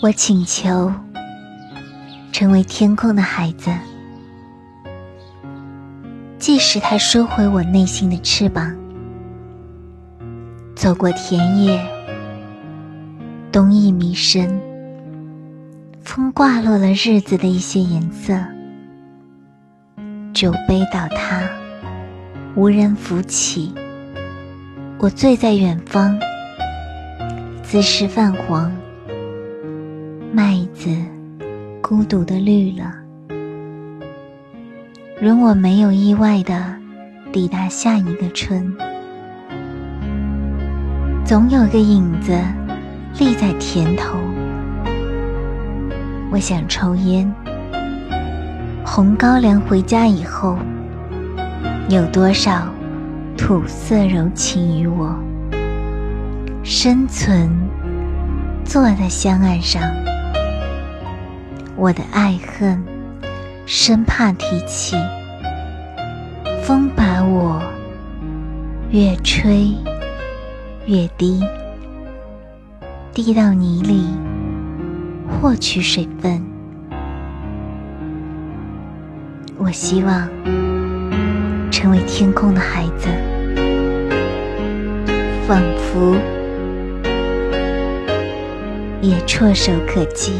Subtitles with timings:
[0.00, 0.92] 我请求
[2.30, 3.68] 成为天空的孩子，
[6.38, 8.72] 即使他收回我内心的翅膀，
[10.76, 11.84] 走过田野，
[13.50, 14.48] 冬意弥深，
[16.00, 18.38] 风挂落了日子的一些颜色，
[20.32, 21.42] 酒杯倒塌，
[22.54, 23.74] 无人扶起，
[25.00, 26.16] 我醉在远方。
[27.64, 28.72] 姿势泛黄，
[30.30, 30.90] 麦子
[31.80, 32.92] 孤独的绿了。
[35.20, 36.74] 容我没有意外的
[37.32, 38.70] 抵达下一个春，
[41.24, 42.38] 总有个影子
[43.18, 44.18] 立在田头。
[46.30, 47.32] 我想抽烟，
[48.84, 50.58] 红高粱回家以后，
[51.88, 52.68] 有多少
[53.34, 55.18] 土色柔情于我？
[56.62, 57.50] 生存，
[58.62, 59.82] 坐在香案上，
[61.80, 62.84] 我的爱恨，
[63.64, 64.96] 生怕提起。
[66.64, 67.62] 风把我
[68.90, 69.72] 越吹
[70.86, 71.40] 越低，
[73.14, 74.08] 滴到泥里，
[75.28, 76.44] 获取水分。
[79.56, 80.28] 我希望
[81.70, 83.06] 成为天空的孩子，
[85.46, 86.16] 仿佛。
[89.00, 90.32] 也唾手可及。